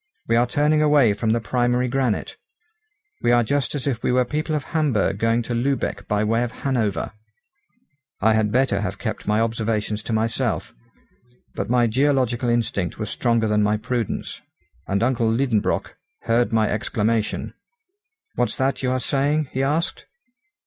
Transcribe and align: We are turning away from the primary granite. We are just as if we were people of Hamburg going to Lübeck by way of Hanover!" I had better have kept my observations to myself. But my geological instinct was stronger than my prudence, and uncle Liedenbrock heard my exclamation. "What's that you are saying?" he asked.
We 0.27 0.35
are 0.35 0.47
turning 0.47 0.81
away 0.81 1.13
from 1.13 1.29
the 1.29 1.39
primary 1.39 1.87
granite. 1.87 2.35
We 3.21 3.31
are 3.31 3.43
just 3.43 3.75
as 3.75 3.85
if 3.85 4.01
we 4.01 4.11
were 4.11 4.25
people 4.25 4.55
of 4.55 4.63
Hamburg 4.63 5.19
going 5.19 5.43
to 5.43 5.53
Lübeck 5.53 6.07
by 6.07 6.23
way 6.23 6.41
of 6.43 6.51
Hanover!" 6.65 7.11
I 8.19 8.33
had 8.33 8.51
better 8.51 8.81
have 8.81 8.97
kept 8.97 9.27
my 9.27 9.39
observations 9.39 10.01
to 10.01 10.11
myself. 10.13 10.73
But 11.53 11.69
my 11.69 11.85
geological 11.85 12.49
instinct 12.49 12.97
was 12.97 13.11
stronger 13.11 13.47
than 13.47 13.61
my 13.61 13.77
prudence, 13.77 14.41
and 14.87 15.03
uncle 15.03 15.29
Liedenbrock 15.29 15.93
heard 16.23 16.51
my 16.51 16.67
exclamation. 16.67 17.53
"What's 18.33 18.57
that 18.57 18.81
you 18.81 18.89
are 18.89 18.99
saying?" 18.99 19.49
he 19.51 19.61
asked. 19.61 20.07